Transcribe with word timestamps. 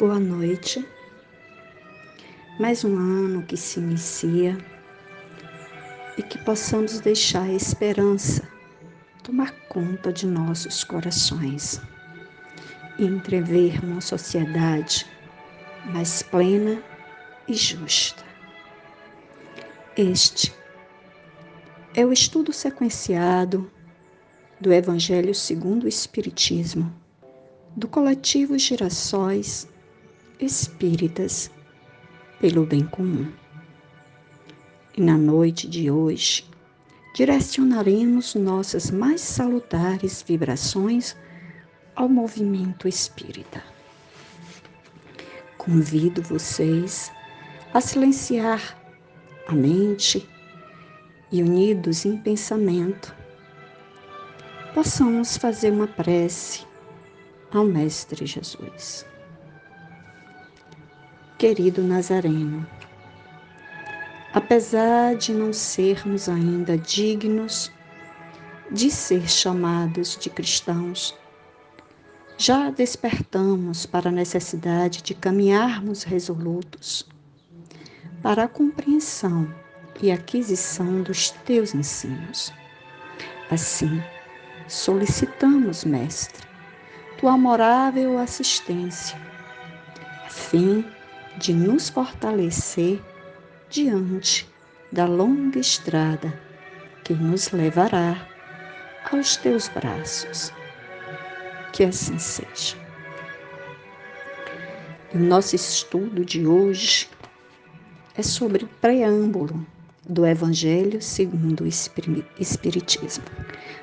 Boa 0.00 0.18
noite. 0.18 0.82
Mais 2.58 2.86
um 2.86 2.96
ano 2.96 3.42
que 3.42 3.54
se 3.54 3.78
inicia 3.78 4.56
e 6.16 6.22
que 6.22 6.38
possamos 6.38 7.00
deixar 7.00 7.42
a 7.42 7.52
esperança 7.52 8.48
tomar 9.22 9.52
conta 9.68 10.10
de 10.10 10.26
nossos 10.26 10.84
corações 10.84 11.82
e 12.98 13.04
entrever 13.04 13.84
uma 13.84 14.00
sociedade 14.00 15.06
mais 15.92 16.22
plena 16.22 16.82
e 17.46 17.52
justa. 17.52 18.24
Este 19.98 20.50
é 21.94 22.06
o 22.06 22.10
estudo 22.10 22.54
sequenciado 22.54 23.70
do 24.58 24.72
Evangelho 24.72 25.34
segundo 25.34 25.84
o 25.84 25.88
Espiritismo, 25.88 26.90
do 27.76 27.86
coletivo 27.86 28.58
Girassóis 28.58 29.68
Espíritas 30.40 31.50
pelo 32.40 32.64
Bem 32.64 32.86
Comum. 32.86 33.30
E 34.96 35.00
na 35.02 35.18
noite 35.18 35.68
de 35.68 35.90
hoje, 35.90 36.48
direcionaremos 37.14 38.34
nossas 38.34 38.90
mais 38.90 39.20
salutares 39.20 40.22
vibrações 40.22 41.14
ao 41.94 42.08
movimento 42.08 42.88
espírita. 42.88 43.62
Convido 45.58 46.22
vocês 46.22 47.12
a 47.74 47.80
silenciar 47.82 48.78
a 49.46 49.52
mente 49.52 50.26
e, 51.30 51.42
unidos 51.42 52.06
em 52.06 52.16
pensamento, 52.16 53.14
possamos 54.72 55.36
fazer 55.36 55.70
uma 55.70 55.86
prece 55.86 56.64
ao 57.52 57.66
Mestre 57.66 58.24
Jesus. 58.24 59.04
Querido 61.40 61.82
Nazareno, 61.82 62.68
apesar 64.34 65.16
de 65.16 65.32
não 65.32 65.54
sermos 65.54 66.28
ainda 66.28 66.76
dignos 66.76 67.72
de 68.70 68.90
ser 68.90 69.26
chamados 69.26 70.18
de 70.18 70.28
cristãos, 70.28 71.16
já 72.36 72.68
despertamos 72.68 73.86
para 73.86 74.10
a 74.10 74.12
necessidade 74.12 75.00
de 75.00 75.14
caminharmos 75.14 76.02
resolutos 76.02 77.08
para 78.22 78.44
a 78.44 78.48
compreensão 78.48 79.50
e 80.02 80.12
aquisição 80.12 81.00
dos 81.00 81.30
teus 81.30 81.74
ensinos. 81.74 82.52
Assim, 83.50 84.02
solicitamos, 84.68 85.86
Mestre, 85.86 86.46
tua 87.16 87.32
amorável 87.32 88.18
assistência, 88.18 89.18
a 90.26 90.28
fim 90.28 90.84
de 91.40 91.54
nos 91.54 91.88
fortalecer 91.88 93.02
diante 93.70 94.46
da 94.92 95.06
longa 95.06 95.58
estrada 95.58 96.38
que 97.02 97.14
nos 97.14 97.50
levará 97.50 98.28
aos 99.10 99.38
teus 99.38 99.66
braços. 99.68 100.52
Que 101.72 101.84
assim 101.84 102.18
seja. 102.18 102.76
O 105.14 105.18
nosso 105.18 105.56
estudo 105.56 106.26
de 106.26 106.46
hoje 106.46 107.08
é 108.14 108.22
sobre 108.22 108.64
o 108.64 108.68
preâmbulo 108.68 109.66
do 110.06 110.26
Evangelho 110.26 111.00
segundo 111.00 111.64
o 111.64 111.66
Espiritismo. 111.66 113.24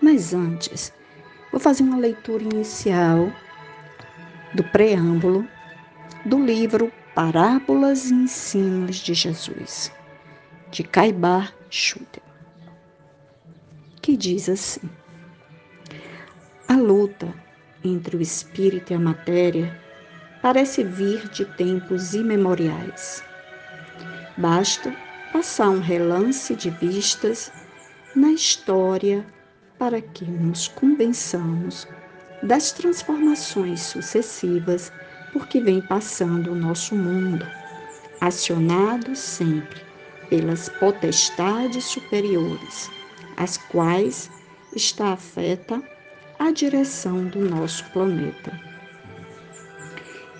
Mas 0.00 0.32
antes, 0.32 0.92
vou 1.50 1.60
fazer 1.60 1.82
uma 1.82 1.98
leitura 1.98 2.44
inicial 2.44 3.32
do 4.54 4.62
preâmbulo 4.62 5.44
do 6.24 6.38
livro 6.38 6.92
Parábolas 7.20 8.10
e 8.10 8.14
Ensinos 8.14 8.96
de 8.96 9.12
Jesus, 9.12 9.92
de 10.70 10.82
Caibar 10.82 11.54
Schutter, 11.68 12.22
que 14.00 14.16
diz 14.16 14.48
assim: 14.48 14.88
A 16.66 16.76
luta 16.76 17.30
entre 17.84 18.16
o 18.16 18.22
espírito 18.22 18.94
e 18.94 18.96
a 18.96 18.98
matéria 18.98 19.78
parece 20.40 20.82
vir 20.82 21.28
de 21.28 21.44
tempos 21.44 22.14
imemoriais. 22.14 23.22
Basta 24.38 24.90
passar 25.30 25.68
um 25.68 25.80
relance 25.80 26.56
de 26.56 26.70
vistas 26.70 27.52
na 28.16 28.32
história 28.32 29.26
para 29.78 30.00
que 30.00 30.24
nos 30.24 30.68
convençamos 30.68 31.86
das 32.42 32.72
transformações 32.72 33.82
sucessivas 33.82 34.90
por 35.32 35.46
que 35.46 35.60
vem 35.60 35.80
passando 35.80 36.52
o 36.52 36.54
nosso 36.54 36.94
mundo, 36.94 37.46
acionado 38.20 39.14
sempre 39.16 39.80
pelas 40.28 40.68
potestades 40.68 41.84
superiores, 41.84 42.90
as 43.36 43.56
quais 43.56 44.30
está 44.74 45.12
afeta 45.12 45.82
a 46.38 46.50
direção 46.52 47.26
do 47.26 47.40
nosso 47.40 47.84
planeta. 47.90 48.58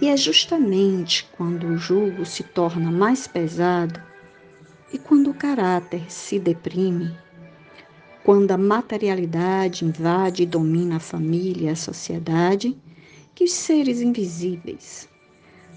E 0.01 0.09
é 0.09 0.17
justamente 0.17 1.29
quando 1.37 1.67
o 1.67 1.77
jugo 1.77 2.25
se 2.25 2.43
torna 2.43 2.91
mais 2.91 3.27
pesado 3.27 4.01
e 4.93 4.99
quando 4.99 5.31
o 5.31 5.35
caráter 5.35 6.11
se 6.11 6.39
deprime, 6.39 7.15
quando 8.25 8.51
a 8.53 8.57
materialidade 8.57 9.85
invade 9.85 10.45
e 10.45 10.47
domina 10.47 10.97
a 10.97 11.01
família 11.01 11.69
e 11.69 11.73
a 11.73 11.77
sociedade, 11.77 12.77
que 13.41 13.45
os 13.45 13.53
seres 13.53 14.03
invisíveis 14.03 15.09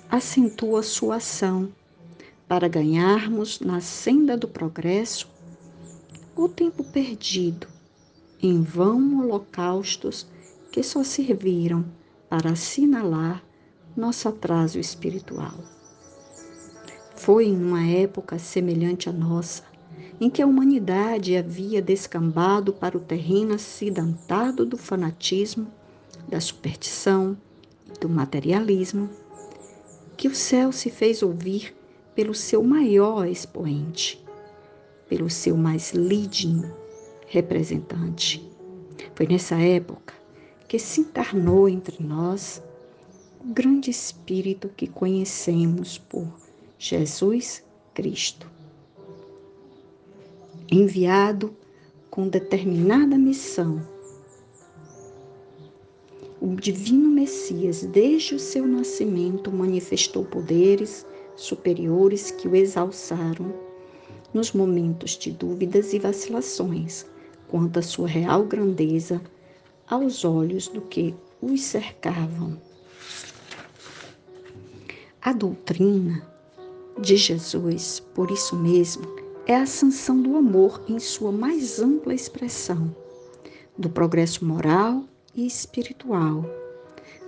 acentua 0.09 0.83
sua 0.83 1.15
ação 1.15 1.71
para 2.45 2.67
ganharmos 2.67 3.61
na 3.61 3.79
senda 3.79 4.35
do 4.35 4.49
progresso 4.49 5.31
o 6.35 6.49
tempo 6.49 6.83
perdido 6.83 7.65
em 8.41 8.61
vão 8.61 9.21
holocaustos 9.21 10.27
que 10.73 10.83
só 10.83 11.05
serviram 11.05 11.85
para 12.29 12.51
assinalar 12.51 13.41
nosso 13.95 14.27
atraso 14.27 14.77
espiritual. 14.77 15.57
Foi 17.15 17.45
em 17.45 17.55
uma 17.55 17.87
época 17.87 18.37
semelhante 18.37 19.07
à 19.07 19.13
nossa, 19.13 19.63
em 20.19 20.29
que 20.29 20.41
a 20.41 20.45
humanidade 20.45 21.37
havia 21.37 21.81
descambado 21.81 22.73
para 22.73 22.97
o 22.97 22.99
terreno 22.99 23.53
acidentado 23.53 24.65
do 24.65 24.75
fanatismo, 24.75 25.71
da 26.27 26.41
superstição, 26.41 27.37
do 27.99 28.09
materialismo, 28.09 29.09
que 30.17 30.27
o 30.27 30.35
céu 30.35 30.71
se 30.71 30.89
fez 30.89 31.21
ouvir 31.21 31.75
pelo 32.15 32.33
seu 32.33 32.63
maior 32.63 33.27
expoente, 33.27 34.23
pelo 35.07 35.29
seu 35.29 35.57
mais 35.57 35.91
lídino 35.91 36.73
representante. 37.27 38.47
Foi 39.15 39.27
nessa 39.27 39.55
época 39.55 40.13
que 40.67 40.79
se 40.79 41.01
encarnou 41.01 41.67
entre 41.67 42.03
nós 42.03 42.61
o 43.43 43.53
grande 43.53 43.89
Espírito 43.89 44.69
que 44.69 44.87
conhecemos 44.87 45.97
por 45.97 46.27
Jesus 46.77 47.63
Cristo, 47.93 48.49
enviado 50.71 51.55
com 52.09 52.27
determinada 52.27 53.17
missão 53.17 53.92
o 56.43 56.57
divino 56.57 57.09
Messias, 57.09 57.83
desde 57.83 58.35
o 58.35 58.39
seu 58.39 58.67
nascimento, 58.67 59.49
manifestou 59.49 60.25
poderes 60.25 61.05
superiores 61.37 62.31
que 62.31 62.49
o 62.49 62.53
exalçaram 62.55 63.53
nos 64.33 64.51
momentos 64.51 65.11
de 65.11 65.31
dúvidas 65.31 65.93
e 65.93 65.99
vacilações 65.99 67.05
quanto 67.47 67.79
à 67.79 67.81
sua 67.81 68.09
real 68.09 68.43
grandeza 68.43 69.21
aos 69.87 70.25
olhos 70.25 70.67
do 70.67 70.81
que 70.81 71.15
os 71.41 71.61
cercavam. 71.61 72.61
A 75.21 75.31
doutrina 75.31 76.27
de 76.99 77.15
Jesus, 77.15 78.01
por 78.13 78.29
isso 78.29 78.57
mesmo, 78.57 79.05
é 79.47 79.55
a 79.55 79.65
sanção 79.65 80.21
do 80.21 80.35
amor 80.35 80.83
em 80.89 80.99
sua 80.99 81.31
mais 81.31 81.79
ampla 81.79 82.13
expressão, 82.13 82.93
do 83.77 83.89
progresso 83.89 84.43
moral 84.43 85.05
e 85.35 85.45
espiritual, 85.45 86.45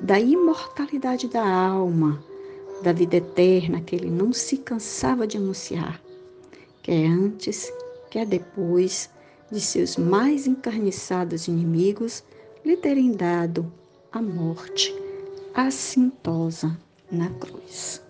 da 0.02 0.20
imortalidade 0.20 1.28
da 1.28 1.48
alma, 1.48 2.24
da 2.84 2.92
vida 2.92 3.18
eterna 3.18 3.82
que 3.82 3.96
ele 3.96 4.10
não 4.10 4.34
se 4.34 4.58
cansava 4.58 5.26
de 5.26 5.38
anunciar, 5.38 6.02
quer 6.84 7.08
antes, 7.08 7.72
quer 8.10 8.26
depois 8.26 9.10
de 9.52 9.62
seus 9.62 9.98
mais 9.98 10.48
encarniçados 10.48 11.48
inimigos 11.48 12.24
lhe 12.64 12.76
terem 12.76 13.12
dado 13.12 13.72
a 14.12 14.22
morte 14.22 14.94
assintosa 15.54 16.78
na 17.12 17.30
cruz. 17.32 18.02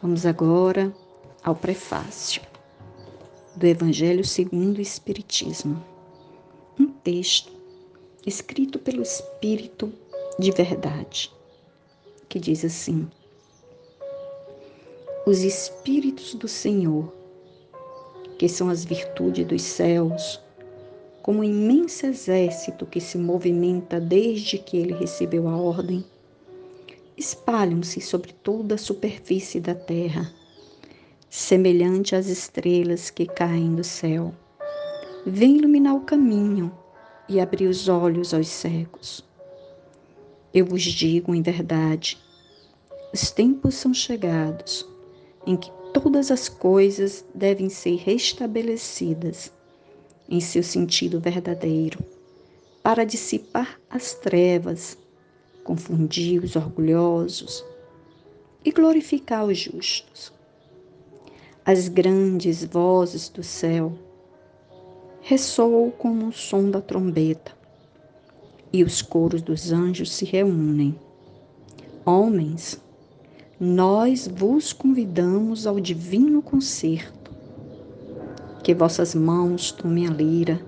Vamos 0.00 0.24
agora 0.24 0.94
ao 1.42 1.54
prefácio 1.54 2.42
do 3.56 3.66
Evangelho 3.66 4.24
segundo 4.24 4.78
o 4.78 4.80
Espiritismo. 4.82 5.84
Um 6.78 6.86
texto 6.86 7.59
escrito 8.26 8.78
pelo 8.78 9.02
Espírito 9.02 9.92
de 10.38 10.50
verdade, 10.50 11.32
que 12.28 12.38
diz 12.38 12.64
assim: 12.64 13.08
Os 15.26 15.42
Espíritos 15.42 16.34
do 16.34 16.48
Senhor, 16.48 17.12
que 18.38 18.48
são 18.48 18.68
as 18.68 18.84
virtudes 18.84 19.46
dos 19.46 19.62
céus, 19.62 20.40
como 21.22 21.40
um 21.40 21.44
imenso 21.44 22.06
exército 22.06 22.86
que 22.86 23.00
se 23.00 23.18
movimenta 23.18 24.00
desde 24.00 24.58
que 24.58 24.76
ele 24.76 24.94
recebeu 24.94 25.48
a 25.48 25.56
ordem, 25.56 26.04
espalham-se 27.16 28.00
sobre 28.00 28.32
toda 28.32 28.74
a 28.74 28.78
superfície 28.78 29.60
da 29.60 29.74
terra, 29.74 30.32
semelhante 31.28 32.16
às 32.16 32.26
estrelas 32.26 33.10
que 33.10 33.26
caem 33.26 33.74
do 33.74 33.84
céu. 33.84 34.34
Vem 35.26 35.58
iluminar 35.58 35.94
o 35.94 36.00
caminho 36.00 36.72
e 37.30 37.38
abrir 37.38 37.68
os 37.68 37.88
olhos 37.88 38.34
aos 38.34 38.48
cegos. 38.48 39.24
Eu 40.52 40.66
vos 40.66 40.82
digo 40.82 41.32
em 41.32 41.40
verdade, 41.40 42.18
os 43.14 43.30
tempos 43.30 43.76
são 43.76 43.94
chegados 43.94 44.84
em 45.46 45.56
que 45.56 45.70
todas 45.94 46.32
as 46.32 46.48
coisas 46.48 47.24
devem 47.32 47.68
ser 47.68 47.94
restabelecidas 47.98 49.52
em 50.28 50.40
seu 50.40 50.62
sentido 50.64 51.20
verdadeiro, 51.20 52.00
para 52.82 53.04
dissipar 53.04 53.80
as 53.88 54.12
trevas, 54.12 54.98
confundir 55.62 56.42
os 56.42 56.56
orgulhosos 56.56 57.64
e 58.64 58.72
glorificar 58.72 59.44
os 59.44 59.56
justos. 59.56 60.32
As 61.64 61.86
grandes 61.86 62.64
vozes 62.64 63.28
do 63.28 63.42
céu 63.44 63.96
ressoam 65.30 65.92
como 65.96 66.26
o 66.26 66.32
som 66.32 66.68
da 66.68 66.80
trombeta, 66.80 67.52
e 68.72 68.82
os 68.82 69.00
coros 69.00 69.40
dos 69.40 69.70
anjos 69.70 70.10
se 70.10 70.24
reúnem. 70.24 70.98
Homens, 72.04 72.80
nós 73.60 74.26
vos 74.26 74.72
convidamos 74.72 75.68
ao 75.68 75.78
divino 75.78 76.42
concerto. 76.42 77.30
Que 78.64 78.74
vossas 78.74 79.14
mãos 79.14 79.70
tomem 79.70 80.08
a 80.08 80.10
lira, 80.10 80.60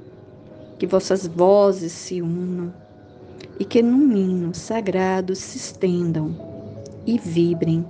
que 0.79 0.87
vossas 0.87 1.27
vozes 1.27 1.91
se 1.91 2.23
unam 2.23 2.73
e 3.59 3.65
que 3.65 3.83
num 3.83 4.17
hino 4.17 4.55
sagrado 4.55 5.35
se 5.35 5.59
estendam 5.59 6.37
e 7.05 7.19
vibrem 7.19 7.85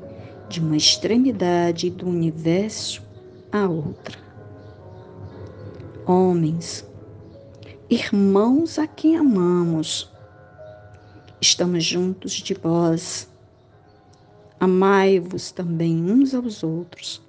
de 0.48 0.58
uma 0.58 0.78
extremidade 0.78 1.90
do 1.90 2.08
universo 2.08 3.02
à 3.52 3.68
outra. 3.68 4.21
Homens, 6.04 6.84
irmãos 7.88 8.76
a 8.76 8.88
quem 8.88 9.16
amamos, 9.16 10.10
estamos 11.40 11.84
juntos 11.84 12.32
de 12.32 12.54
vós. 12.54 13.30
Amai-vos 14.58 15.52
também 15.52 16.02
uns 16.02 16.34
aos 16.34 16.64
outros 16.64 17.22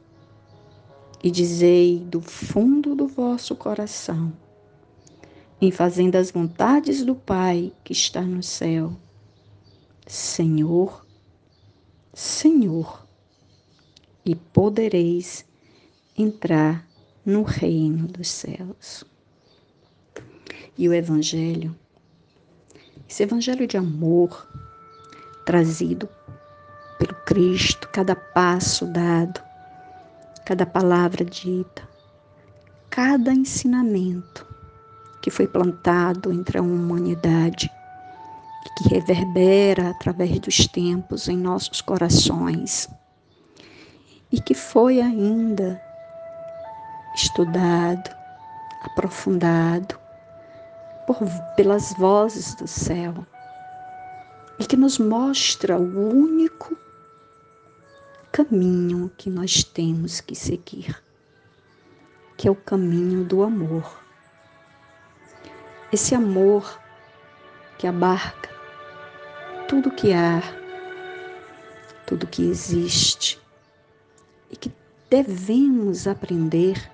e 1.24 1.30
dizei 1.30 2.00
do 2.00 2.20
fundo 2.20 2.96
do 2.96 3.08
vosso 3.08 3.56
coração, 3.56 4.34
em 5.62 5.70
fazendo 5.70 6.16
as 6.16 6.32
vontades 6.32 7.06
do 7.06 7.14
Pai 7.14 7.72
que 7.84 7.94
está 7.94 8.24
no 8.24 8.42
céu. 8.42 8.94
Senhor, 10.08 11.06
Senhor, 12.12 13.08
e 14.26 14.34
podereis 14.34 15.46
entrar 16.18 16.92
no 17.26 17.44
reino 17.44 18.08
dos 18.08 18.28
céus. 18.28 19.04
E 20.78 20.90
o 20.90 20.94
Evangelho, 20.94 21.76
esse 23.08 23.24
Evangelho 23.24 23.68
de 23.68 23.78
amor 23.78 24.48
trazido 25.46 26.10
pelo 26.98 27.14
Cristo, 27.26 27.90
cada 27.90 28.16
passo 28.16 28.86
dado, 28.86 29.42
cada 30.46 30.66
palavra 30.66 31.24
dita, 31.24 31.88
cada 32.90 33.34
ensinamento 33.34 34.48
que 35.22 35.30
foi 35.30 35.48
plantado 35.48 36.32
entre 36.32 36.58
a 36.58 36.62
humanidade 36.62 37.72
que 38.78 38.90
reverbera 38.90 39.90
através 39.90 40.40
dos 40.40 40.68
tempos 40.68 41.28
em 41.28 41.38
nossos 41.38 41.82
corações 41.82 42.90
e 44.32 44.40
que 44.40 44.54
foi 44.54 45.00
ainda 45.00 45.82
estudado, 47.16 48.10
aprofundado 48.82 50.00
por, 51.06 51.18
pelas 51.56 51.94
vozes 51.94 52.56
do 52.56 52.68
céu 52.68 53.26
e 54.60 54.66
que 54.66 54.78
nos 54.78 54.98
mostra 54.98 55.78
o 55.78 56.10
único 56.10 56.78
caminho 58.32 59.12
que 59.18 59.30
nós 59.30 59.64
temos 59.64 60.20
que 60.20 60.36
seguir, 60.36 61.02
que 62.38 62.48
é 62.48 62.52
o 62.52 62.56
caminho 62.56 63.24
do 63.24 63.44
amor. 63.44 64.02
Esse 65.92 66.16
amor 66.16 66.80
que 67.78 67.86
abarca 67.86 68.50
tudo 69.68 69.92
que 69.92 70.14
há, 70.14 70.42
tudo 72.08 72.28
que 72.28 72.50
existe 72.50 73.40
e 74.50 74.56
que 74.56 74.72
devemos 75.10 76.08
aprender 76.08 76.92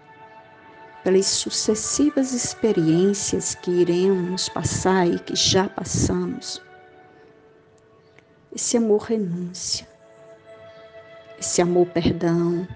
pelas 1.03 1.25
sucessivas 1.25 2.33
experiências 2.33 3.55
que 3.55 3.71
iremos 3.71 4.49
passar 4.49 5.07
e 5.07 5.19
que 5.19 5.35
já 5.35 5.69
passamos. 5.69 6.61
Esse 8.53 8.77
amor 8.77 9.03
renúncia, 9.03 9.87
esse 11.39 11.61
amor 11.61 11.87
perdão, 11.87 12.67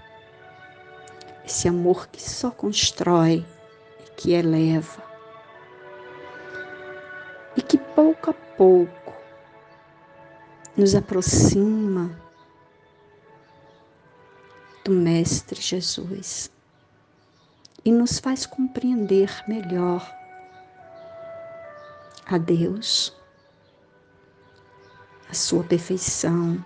esse 1.46 1.68
amor 1.68 2.08
que 2.08 2.22
só 2.22 2.52
constrói 2.52 3.46
e 4.06 4.12
que 4.12 4.32
eleva, 4.32 5.04
e 7.58 7.62
que 7.62 7.78
pouco 7.78 8.30
a 8.30 8.34
pouco 8.34 9.14
nos 10.78 10.96
aproxima 10.96 12.18
do 14.86 14.92
Mestre 14.92 15.62
Jesus 15.62 16.52
e 17.86 17.92
nos 17.92 18.20
faz 18.20 18.46
compreender 18.46 19.30
melhor 19.48 20.10
a 22.26 22.38
Deus, 22.38 23.16
a 25.30 25.34
sua 25.34 25.64
perfeição. 25.64 26.64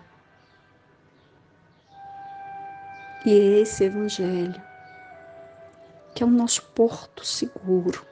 E 3.26 3.32
é 3.32 3.62
esse 3.62 3.84
Evangelho 3.84 4.68
que 6.18 6.24
é 6.24 6.26
o 6.26 6.30
nosso 6.32 6.64
porto 6.70 7.24
seguro 7.24 8.04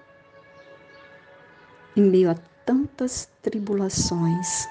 em 1.97 2.03
meio 2.03 2.29
a 2.29 2.35
tantas 2.63 3.27
tribulações, 3.41 4.67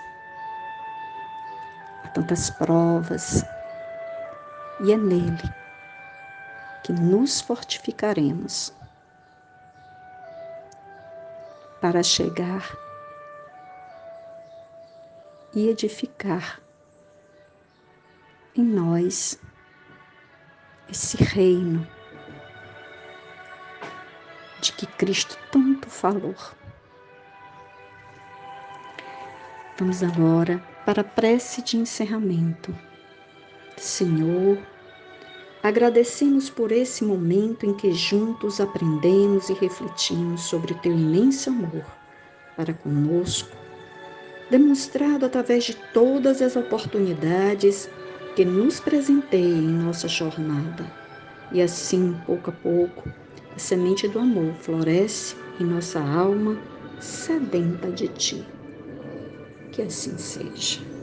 a 2.05 2.09
tantas 2.09 2.51
provas, 2.51 3.43
e 4.85 4.93
é 4.93 4.97
nele 4.97 5.64
que 6.85 6.93
nos 6.93 7.41
fortificaremos 7.41 8.73
para 11.81 12.03
chegar 12.03 12.77
e 15.55 15.69
edificar 15.69 16.61
em 18.55 18.63
nós 18.63 19.41
esse 20.91 21.17
reino 21.17 21.89
de 24.61 24.73
que 24.73 24.87
Cristo 24.87 25.39
tanto 25.51 25.89
falou. 25.89 26.35
Vamos 29.79 30.03
agora 30.03 30.59
para 30.85 31.01
a 31.01 31.05
prece 31.05 31.63
de 31.63 31.79
encerramento. 31.79 32.77
Senhor, 33.77 34.59
Agradecemos 35.65 36.51
por 36.51 36.71
esse 36.71 37.03
momento 37.03 37.65
em 37.65 37.73
que 37.73 37.91
juntos 37.91 38.61
aprendemos 38.61 39.49
e 39.49 39.55
refletimos 39.55 40.43
sobre 40.43 40.75
teu 40.75 40.93
imenso 40.93 41.49
amor 41.49 41.87
para 42.55 42.75
conosco, 42.75 43.57
demonstrado 44.51 45.25
através 45.25 45.65
de 45.65 45.75
todas 45.95 46.43
as 46.43 46.55
oportunidades 46.55 47.89
que 48.37 48.45
nos 48.45 48.79
presenteia 48.79 49.43
em 49.43 49.67
nossa 49.67 50.07
jornada. 50.07 50.85
E 51.51 51.63
assim, 51.63 52.15
pouco 52.27 52.51
a 52.51 52.53
pouco, 52.53 53.09
a 53.57 53.59
semente 53.59 54.07
do 54.07 54.19
amor 54.19 54.53
floresce 54.61 55.35
em 55.59 55.65
nossa 55.65 55.99
alma 55.99 56.59
sedenta 57.01 57.91
de 57.91 58.09
ti. 58.09 58.45
Que 59.73 59.81
assim 59.81 60.19
seja. 60.19 60.94